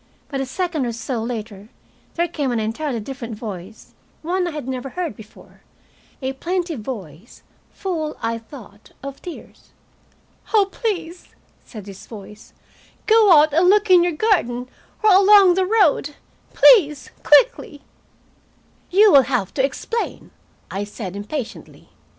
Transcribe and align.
But 0.29 0.41
a 0.41 0.47
second 0.47 0.87
or 0.87 0.93
so 0.93 1.21
later 1.21 1.69
there 2.15 2.27
came 2.27 2.51
an 2.51 2.59
entirely 2.59 2.99
different 2.99 3.35
voice, 3.35 3.93
one 4.23 4.47
I 4.47 4.49
had 4.49 4.67
never 4.67 4.89
heard 4.89 5.15
before, 5.15 5.61
a 6.23 6.33
plaintive 6.33 6.79
voice, 6.79 7.43
full, 7.69 8.17
I 8.19 8.39
thought, 8.39 8.93
of 9.03 9.21
tears. 9.21 9.69
"Oh, 10.55 10.67
please," 10.71 11.27
said 11.63 11.85
this 11.85 12.07
voice, 12.07 12.51
"go 13.05 13.31
out 13.31 13.53
and 13.53 13.69
look 13.69 13.91
in 13.91 14.01
your 14.03 14.13
garden, 14.13 14.67
or 15.03 15.11
along 15.11 15.53
the 15.53 15.67
road. 15.67 16.15
Please 16.55 17.11
quickly!" 17.23 17.81
"You 18.89 19.11
will 19.11 19.21
have 19.29 19.53
to 19.53 19.63
explain," 19.63 20.31
I 20.71 20.83
said 20.83 21.15
impatiently. 21.15 21.89